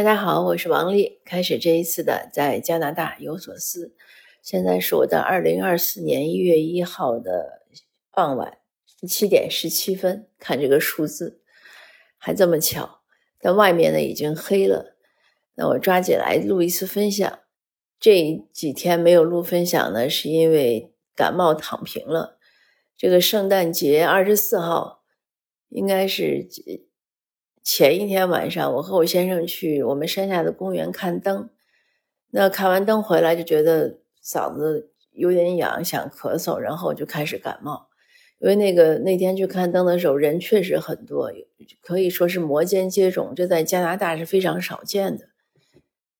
[0.00, 1.20] 大家好，我是王丽。
[1.26, 3.94] 开始这一次的在加拿大有所思。
[4.40, 7.60] 现在是我的二零二四年一月一号的
[8.10, 8.56] 傍晚
[9.06, 10.26] 七点十七分。
[10.38, 11.42] 看这个数字，
[12.16, 13.02] 还这么巧。
[13.38, 14.96] 但外面呢已经黑了。
[15.56, 17.40] 那我抓紧来录一次分享。
[17.98, 22.38] 这几天没有录分享呢，是因为感冒躺平了。
[22.96, 25.02] 这个圣诞节二十四号
[25.68, 26.48] 应该是。
[27.72, 31.50] 前一天晚上，我和我先生去我们山下的公园看灯。
[32.32, 37.86] 那看完灯回来，就觉得嗓子有点痒，想咳嗽，然后就开始感冒。
[38.40, 41.30] 因为那个那天去看灯的时候，人确实很多，
[41.80, 45.28] 可以说是摩肩接踵，这在加拿大是非常少见的。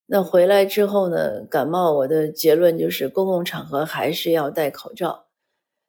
[0.05, 5.25] 那回来之后呢，感冒，我的结论就是公共场合还是要戴口罩。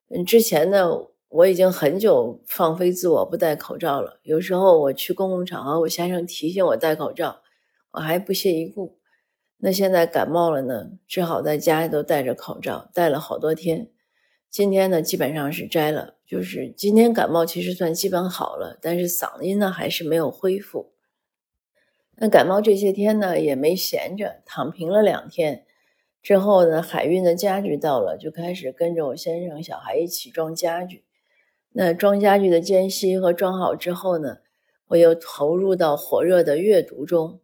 [0.09, 1.12] 嗯，之前呢。
[1.33, 4.21] 我已经很久放飞自我不戴口罩了。
[4.23, 7.41] 有时候我去公共场合，我先生提醒我戴口罩，
[7.93, 8.99] 我还不屑一顾。
[9.57, 13.89] 那现在感冒了呢，只好在家里都戴着口罩，戴了好多天。
[14.51, 20.93] 今天呢，基本上是摘了，就是今天感冒其实算基本好了，但是嗓音呢还是没有恢复。
[22.17, 25.65] 那感冒这些天呢也没闲着，躺平了两天
[26.23, 31.05] 之后呢，海运的家具到了，就开始跟着我先生、小孩一起装家具。
[31.75, 34.39] 那装家具的间隙和装好之后呢，
[34.89, 37.41] 我又投入到火热的阅读中，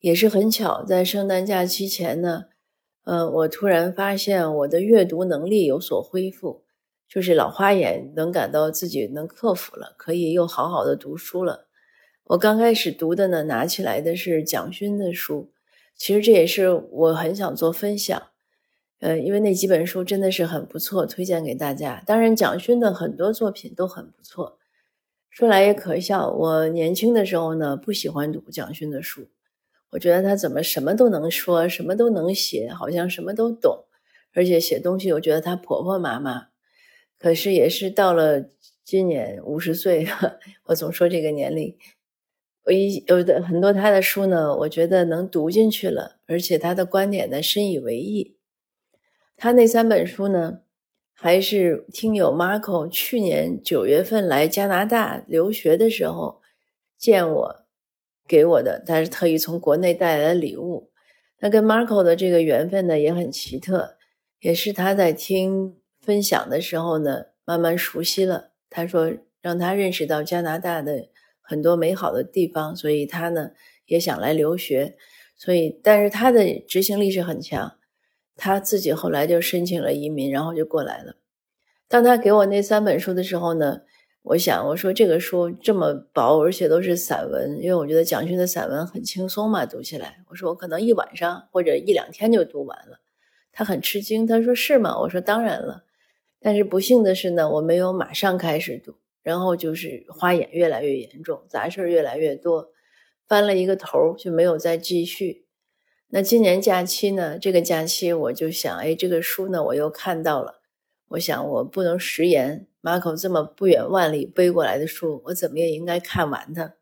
[0.00, 2.44] 也是很巧，在圣诞假期前呢，
[3.04, 6.64] 呃，我突然发现我的阅读能力有所恢复，
[7.08, 11.66] 就是老花眼能感到自己能克服了，可以又好好的读书了。
[12.24, 15.50] 我刚开始读的呢，拿起来的是蒋勋的书，
[15.94, 18.22] 其实这也是我很想做分享。
[19.00, 22.02] 呃，因为那几本书真的是很不错，推荐给大家。
[22.04, 24.58] 当然，蒋勋的很多作品都很不错。
[25.30, 29.28] 说来也可笑，我年轻的时候呢，不喜欢读蒋勋的书，
[29.90, 33.84] 我觉得他怎么什么都能说，什么都能写，好像什么都懂，
[34.34, 36.48] 而且写东西我觉得他婆婆妈妈。
[37.18, 38.48] 可是也是到了
[38.84, 40.08] 今年五十岁，
[40.66, 41.76] 我总说这个年龄，
[42.64, 48.37] 我一有的很多他的书呢，我觉得能读进去了，而且他的观点呢，深以为意。
[49.40, 50.62] 他那三本书呢，
[51.14, 56.42] 还是听友 Marco 去年九月份来加拿大留学的时候
[56.98, 57.56] 见我
[58.26, 60.90] 给我的，他是特意从国内带来的礼物。
[61.38, 63.96] 那跟 Marco 的这个缘分呢也很奇特，
[64.40, 68.50] 也是他在听分享的时候呢慢慢熟悉了。
[68.68, 71.06] 他说让他认识到加拿大的
[71.40, 73.52] 很多美好的地方，所以他呢
[73.86, 74.96] 也想来留学。
[75.36, 77.77] 所以，但是他的执行力是很强。
[78.38, 81.16] 他自己后来就申请了移民，然后就过来了。
[81.88, 83.80] 当他给我那三本书的时候呢，
[84.22, 90.22] 我想我说这个书这么薄，而且都是散文，因为我觉得蒋勋的散文很轻松嘛，读起来。
[90.28, 93.00] 我说我可能一晚上或者一两天就读完了。
[93.50, 94.96] 他很吃惊，他说是吗？
[95.00, 95.82] 我说当然了。
[96.40, 98.94] 但是不幸的是呢，我没有马上开始读，
[99.24, 102.70] 然后就是花眼越来越严重，杂事越来越多，
[103.26, 105.47] 翻了一个头就没有再继续。
[106.10, 107.38] 那今年假期呢？
[107.38, 110.62] 这个假期我就想，哎，这个书呢，我又看到了。
[111.08, 112.66] 我想，我不能食言。
[112.80, 116.74] 马口这么不远万里背过来的书，我怎么也应该看完它。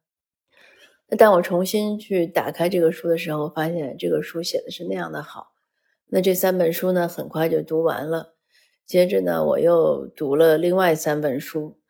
[1.08, 5.52] 那当我重新去打开这个书的时候，发现这个书写的是那样的好。
[6.08, 8.34] 那这三本书呢，很快就读完了。
[8.86, 11.80] 接着呢，我又读了另外三本书。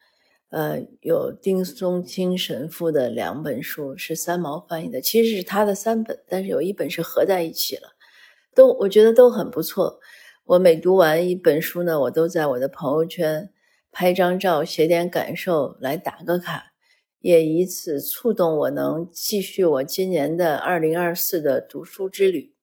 [0.49, 7.97] 呃，有丁松青神父的两本书是三毛翻译的，其实是他的三本，但是有一本是合在一起了，
[8.55, 9.99] 都我觉得都很不错。
[10.45, 13.51] 我每读完一本书呢，我都在我的朋友圈
[13.91, 16.67] 拍张照，写点感受来打个卡，
[17.19, 22.55] 也以此触动我能继续我今年的二零二四的读书之旅。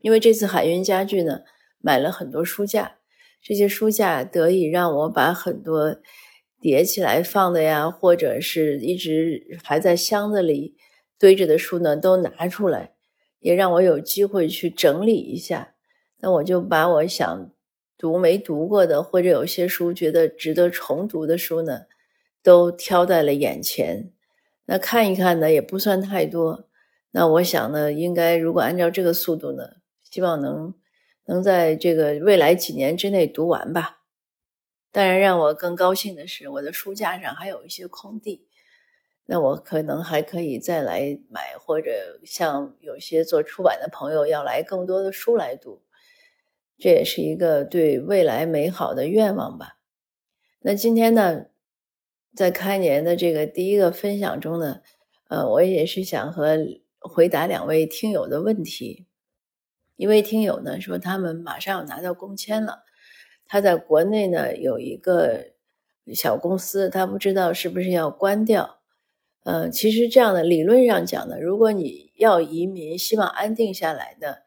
[0.00, 1.40] 因为这次海运家具呢，
[1.80, 2.98] 买了很多书架，
[3.42, 5.96] 这些书架得以让我把很多。
[6.62, 10.76] 叠起来放的呀，或者是一直还在箱子里
[11.18, 12.92] 堆着的书呢，都拿出来，
[13.40, 15.74] 也让我有机会去整理一下。
[16.20, 17.50] 那我就把我想
[17.98, 21.86] 读没读过的，或者有些书觉得值得重读的书呢，
[22.44, 24.12] 都挑在了眼前。
[24.66, 26.68] 那看一看呢，也不算太多。
[27.10, 29.70] 那我想呢，应该如果按照这个速度呢，
[30.08, 30.72] 希望能
[31.26, 34.01] 能在这个未来几年之内读完吧。
[34.92, 38.46] 当然，让我更高兴的是，我的书架上还有一些空地，
[39.24, 45.82] 那我可能还可以再来买，或者像有些做出版的朋友要来更多的书来读，
[46.76, 49.78] 这也是一个对未来美好的愿望吧。
[50.60, 51.46] 那今天呢，
[52.36, 54.82] 在开年的这个第一个分享中呢，
[55.28, 56.58] 呃，我也是想和
[57.00, 59.06] 回答两位听友的问题。
[59.96, 62.84] 一位听友呢说，他们马上要拿到工签了，
[63.52, 65.48] 他在国内呢有一个
[66.14, 68.78] 小公司，他不知道是不是要关掉。
[69.44, 74.44] 呃，其实这样的理论上讲呢，如果你要移民，希望安定下来的，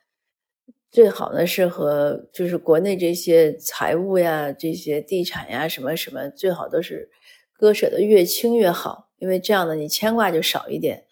[0.89, 7.11] 最好呢是和就是国内这些财务呀、这些地产呀什么什么，最好都是
[7.53, 11.05] 割舍的越轻越好，因为这样呢你牵挂就少一点。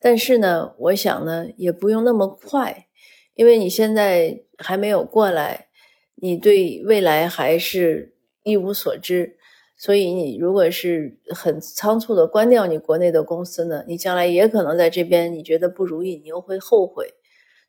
[0.00, 2.86] 但是呢，我想呢也不用那么快，
[3.34, 5.68] 因为你现在还没有过来，
[6.16, 9.36] 你对未来还是一无所知。
[9.76, 17.12] 所以，你如果是很仓促的关掉你国内的公司呢，你将来也可能在这边你觉得不如意，你又会后悔。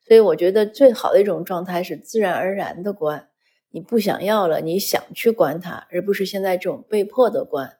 [0.07, 3.27] 所以，我觉得最好的一种状态是自然而然的关。
[3.71, 7.77] 你不想要了，你想去关它，而不是现在这种被迫的关。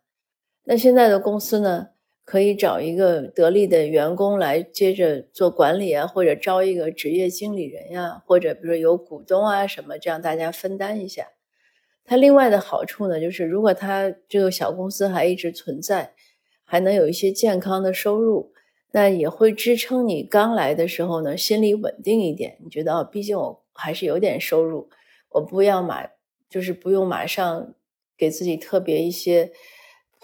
[0.63, 1.89] 那现在的公司呢，
[2.25, 11.27] 可以找一个得力的员工来接着做管理啊，或者招一个职业经理人呀，或者比如说有股东啊什么，这样大家分担一下。
[12.04, 16.13] 它另外的好处呢，就是如果它这个小公司还一直存在，
[16.63, 18.51] 还能有一些健康的收入，
[18.92, 22.57] 那也会支撑你刚来的时候呢，心里稳定一点。
[22.63, 24.89] 你觉得哦，毕竟我还是有点收入，
[25.30, 26.07] 我不要马，
[26.50, 27.75] 就是不用马上
[28.18, 29.51] 给自己特别一些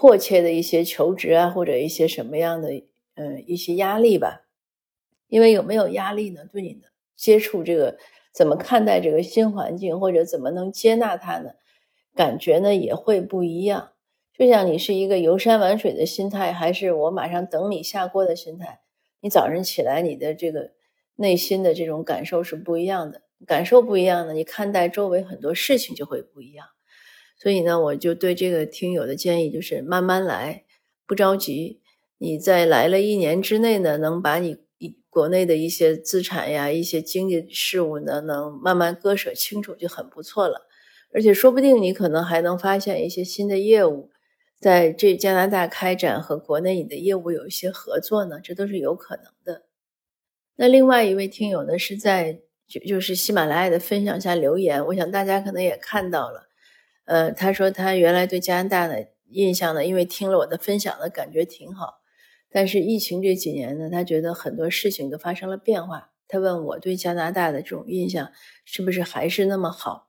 [0.01, 2.69] 迫切的一些求职啊，或者一些什么样的
[3.13, 4.48] 嗯一些压力吧。
[5.27, 6.42] 因为有没有压力呢？
[6.51, 8.00] 对你的接触这个
[8.33, 11.51] 怎么看待这个新环境，或者怎么能接纳它呢？
[12.15, 13.92] 感觉呢也会不一样，
[14.36, 18.80] 就像你是一个游山玩水的心态，还是我马上等你下锅的心态。
[19.19, 20.71] 你早晨起来，你的这个
[21.15, 26.65] 内心的这种感受是不一样的，感受不一样呢，你看待周围很多事情就会不一样。
[27.41, 30.63] 所以呢，我就对这个听友的建议就是慢慢来，
[31.07, 31.81] 不着急。
[32.19, 34.57] 你在来了一年之内呢，能把你
[35.09, 40.67] 国内的一些资产呀、一些经济事务呢，能慢慢割舍清楚，就很不错了。
[41.11, 44.11] 而且说不定你可能还能发现一些新的业务，
[44.59, 49.63] 在这加拿大开展和国内你的业务有一些合作呢，这都是有可能的。
[50.57, 56.50] 那另外一位听友呢是在就就是喜马拉雅的分享下留言，我想大家可能也看到了，
[57.06, 62.01] 呃，他说他原来对加拿大的印象呢，因为听了我的分享呢，感觉挺好，
[62.50, 68.31] 但是疫情这几年呢，他觉得很多事情都发生了变化，他问我对加拿大的这种印象
[68.65, 70.07] 是不是还是那么好？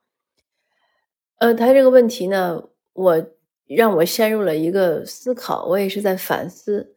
[1.38, 2.62] 呃，他这个问题呢，
[2.92, 3.26] 我
[3.66, 6.94] 让我陷入了一个思考，我也是在反思。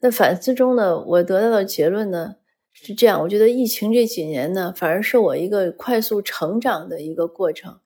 [0.00, 2.36] 那反思中呢，我得到的结论呢
[2.72, 7.80] 是这样：我觉得疫情这几年呢，反而是我一个快速成长的一个过程。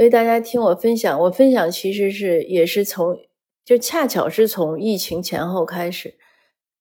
[0.00, 3.14] 因为大家听我分享，我分享其实是也是从
[3.66, 6.08] 就恰巧是从疫情前后开始。
[6.08, 6.14] 因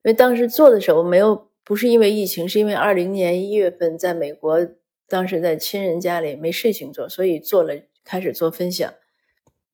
[0.04, 4.66] 为当时做的时候没有，不是因为疫情，是因为二零年一月份在美国，
[5.10, 7.76] 当时在亲人家里没事情做，所以做了。
[8.06, 8.92] 开始做分享，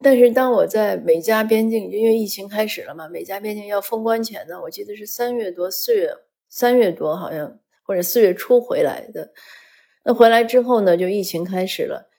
[0.01, 6.09] 但是当我在美加边境，因为疫情开始了嘛，美加边境要封关前呢，我记得是三月多、四月、
[6.50, 9.31] 三月多，好像或者四月初回来的。
[10.03, 12.09] 那回来之后呢，就疫情开始了。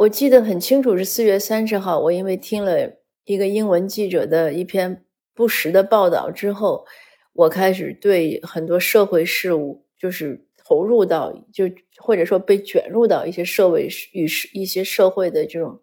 [0.00, 5.04] 我记得很清楚，是四月三十号，我因为听了一个英文记者的一篇
[5.34, 6.86] 不实的报道之后，
[7.34, 10.46] 我开始对很多社会事务就是。
[10.70, 11.64] 投入到就
[11.96, 15.80] 或者说被卷入到一些社会与一些社会的这种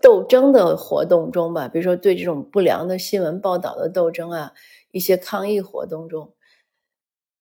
[0.00, 4.52] 斗争的活动中吧，比如说对这种不良的新闻报道的斗争啊，
[4.92, 6.32] 一些抗议活动中。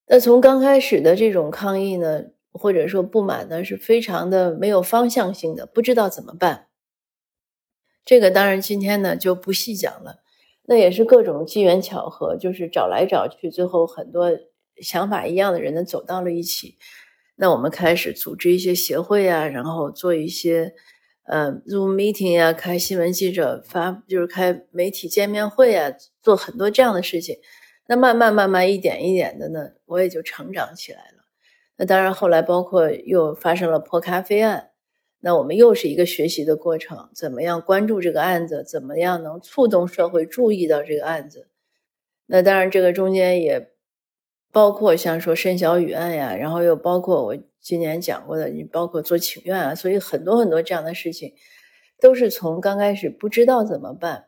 [0.07, 6.67] 那从刚开始的这种抗议呢，或者说不满呢，是非常的没有方向性的，不知道怎么办。
[8.05, 10.22] 这个当然今天呢就不细讲了。
[10.63, 14.31] 那也是各种机缘巧合，就是找来找去，最后很多。
[14.81, 16.79] 想法一样的人呢走到了一起，
[17.36, 20.74] 那我们开始组织一些协会啊，然后做一些
[21.25, 25.93] 呃 Zoom meeting 啊，开新闻记者发就是开媒体见面会啊，
[26.24, 27.38] 做很多这样的事情。
[27.86, 31.12] 那慢慢慢慢一点一点的呢，我也就成长起来了。
[31.77, 34.72] 那当然后来包括又发生了破咖啡案，
[35.20, 41.50] 那我们又是一个学习的过程，怎么样关注这个案子，怎么样能触动社会注意到这个案子？
[42.25, 43.72] 那当然这个中间也。
[44.56, 51.34] 包括像说申小雨案呀，然后又包括我今年讲过的，你包括做请愿啊，所以很多很多这样的事情，
[52.00, 54.25] 都是从刚开始不知道怎么办，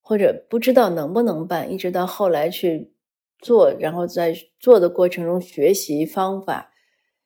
[0.00, 2.92] 或者不知道能不能办，一直到后来去
[3.40, 6.72] 做，然后在做的过程中学习方法，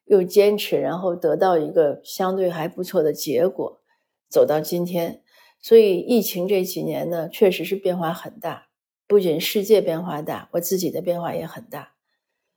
[0.05, 3.81] 又坚持，然后得到一个相对还不错的结果，
[4.29, 5.23] 走到今天。
[5.61, 8.69] 所以疫情这几年呢，确实是变化很大，
[9.07, 11.95] 不仅世界变化大，我自己的变化也很大。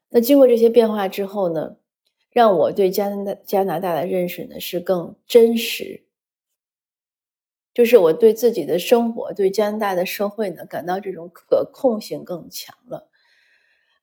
[0.10, 1.78] 那经过这些变化之后呢，
[2.30, 6.04] 让我对加拿大加拿大的认识呢是更真实，
[7.74, 13.10] 就是我对自己的生活、对加拿大的社会呢感到这种可控性更强了。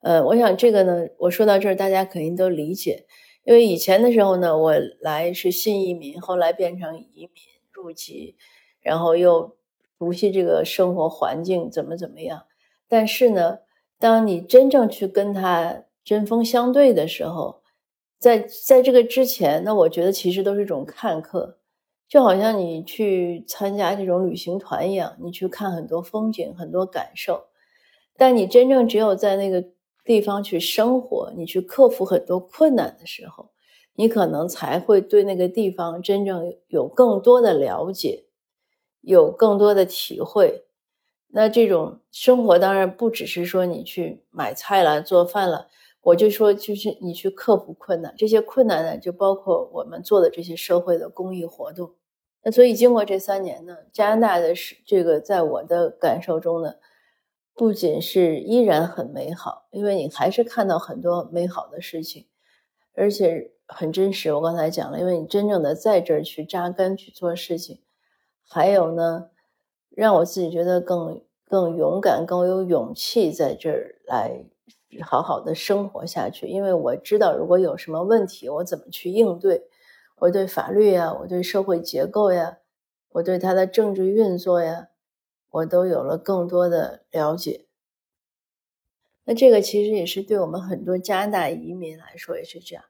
[0.05, 3.07] 呃，我想这个呢，我说到这儿，大家肯定都理解，
[3.45, 7.31] 因为以前的时候呢，我来是新移民，后来变成移民
[7.73, 8.37] 入籍，
[8.83, 9.57] 然后又
[9.99, 12.45] 熟悉这个生活环境怎么怎么样。
[12.87, 13.61] 但是呢，
[13.99, 17.63] 当你真正去跟他针锋相对的时候，
[18.19, 21.57] 在在这个之前，那我觉得其实都是一种看客，
[22.07, 27.47] 就好像你去参加这种旅行团一样，你去看很多风景、很多感受，
[28.19, 29.65] 但你真正只有在那个。
[30.05, 33.51] 地方去生活，你去克服很多困难的时候，
[33.95, 38.27] 你可能才会对那个地方真正有更多的了解，
[39.01, 40.65] 有更多的体会。
[41.29, 45.69] 那这种生活当然不只是说你去买菜了、做饭了，
[46.03, 48.15] 我就说就是你去克服困难。
[48.19, 51.93] 这些困难呢，就包括我们做的这些社会的公益活动。
[52.43, 56.75] 那所以经过这三年呢，加拿大的是这个，在我的感受中呢。
[57.57, 62.27] 不仅是依然很美好，因为你还是看到很多美好的事情，
[62.95, 64.33] 而且很真实。
[64.33, 67.81] 我刚才讲了，因为你真正的在这儿去扎根去做事情，
[68.49, 69.31] 还有呢，
[69.91, 74.45] 让我自己觉得更更勇敢、更有勇气在这儿来
[75.03, 76.49] 好好的生活下去。
[76.49, 79.63] 因为我知道，如果有什么问题，我怎么去应对？
[80.17, 82.59] 我对法律呀，我对社会结构呀，
[83.11, 84.89] 我对它的政治运作呀。
[85.55, 87.67] 我都有了更多的了解，
[89.25, 92.85] 那这个其实也是对我们很多加拿大移民来说也是这样。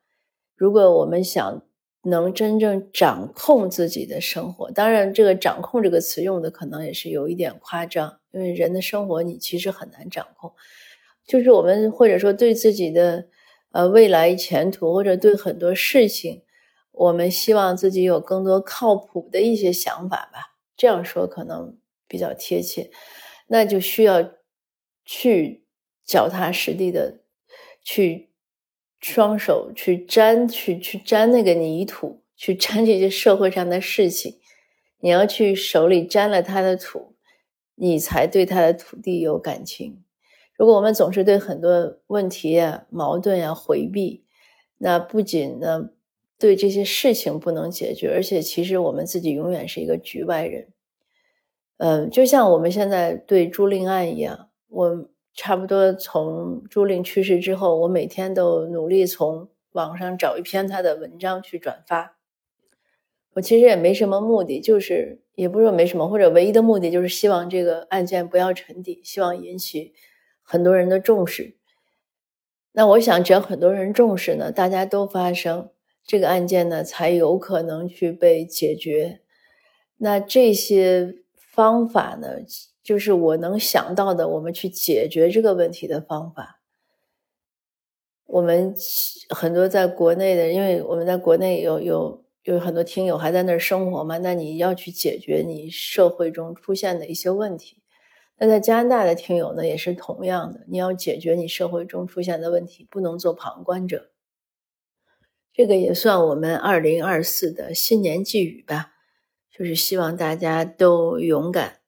[0.55, 1.63] 如果我们想
[2.05, 10.51] 能真正掌控自己的生活，当然这个“掌控”这个词用的可能也是有一点夸张，因为人的生活你其实很难掌控。
[11.27, 13.29] 就是我们或者说对自己的
[13.73, 16.43] 呃未来前途，或者对很多事情，
[16.93, 20.55] 我们希望自己有更多靠谱的一些想法吧。
[20.75, 21.77] 这样说可能。
[22.07, 22.91] 比较贴切，
[23.49, 24.33] 那就需要
[25.05, 25.65] 去
[26.05, 27.21] 脚踏实地的
[27.83, 28.31] 去
[29.01, 34.39] 双手去沾，去去沾那个泥土，去沾这些社会上的事情。
[35.01, 37.15] 你要去手里沾了他的土，
[37.75, 40.03] 你才对他的土地有感情。
[40.57, 44.25] 如果我们总是对很多问题呀、矛盾呀回避，
[44.79, 45.91] 那不仅呢
[46.39, 50.69] 对这些事情不能解决，而且其实我们自己永远是一个局外人。
[51.77, 62.17] 嗯，就像我们现在对朱令案一样，我差不多从朱令去世之后，我每天都努力从网上找一篇他的文章去转发。
[63.33, 69.93] 我其实也没什么目的，就是也不是说没什么，或者唯一的目的就是希望这个案件不要沉底，希望引起
[70.45, 71.57] 很多人的重视。
[72.71, 75.71] 那我想，只要很多人重视呢，大家都发声，
[76.07, 79.23] 这个案件呢才有可能去被解决。
[79.97, 81.24] 那这些。
[81.55, 82.29] 方法呢，
[82.83, 86.61] 就是我能想到的，我们去解决这个问题的方法。
[88.27, 88.75] 我们
[89.31, 97.83] 很多在国内的，因为我们在国内有有有很多听友还在那儿生活嘛，那你要去解决你社会中出现的一些问题。
[98.39, 104.11] 那在加拿大的听友呢，也是同样的，你要解决你社会中出现的问题，不能做旁观者。
[105.53, 108.94] 这个也算我们二零二四的新年寄语吧。
[109.57, 111.81] 就是希望大家都勇敢，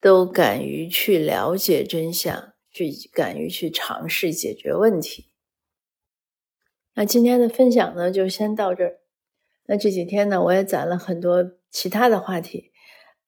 [0.00, 5.30] 都敢于去了解真相，去敢于去尝试解决问题。
[6.92, 8.98] 那今天的分享呢，就先到这儿。
[9.64, 12.70] 那这几天呢，我也攒了很多其他的话题，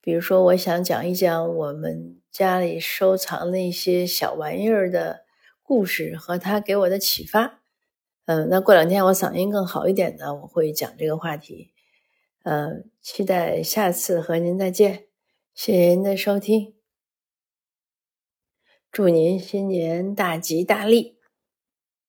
[0.03, 5.25] 比如说，我想讲一讲我们家里收藏那些小玩意儿的
[5.63, 7.63] 故事和他给我的启发。
[8.27, 11.73] 嗯，那过两天我嗓音更好一点呢，我会讲这个话题。
[12.47, 15.09] 呃，期待下次和您再见，
[15.53, 16.77] 谢谢您的收听，
[18.93, 21.16] 祝您新年大吉大利。